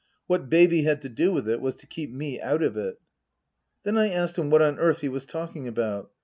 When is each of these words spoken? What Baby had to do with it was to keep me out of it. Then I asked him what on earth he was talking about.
What 0.25 0.49
Baby 0.49 0.81
had 0.81 0.99
to 1.03 1.09
do 1.09 1.31
with 1.31 1.47
it 1.47 1.61
was 1.61 1.75
to 1.75 1.85
keep 1.85 2.11
me 2.11 2.41
out 2.41 2.63
of 2.63 2.75
it. 2.75 2.99
Then 3.83 3.99
I 3.99 4.09
asked 4.09 4.35
him 4.35 4.49
what 4.49 4.63
on 4.63 4.79
earth 4.79 5.01
he 5.01 5.09
was 5.09 5.25
talking 5.25 5.67
about. 5.67 6.09